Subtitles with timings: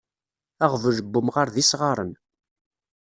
[0.65, 2.13] Aɣbel n umɣaṛ d isɣaṛen.